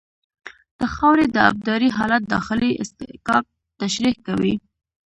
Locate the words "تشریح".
3.79-4.15